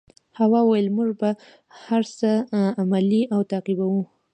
[0.39, 1.29] هوا وویل موږ به
[1.83, 2.29] هر هغه څه
[2.81, 4.01] عملي او تعقیبوو.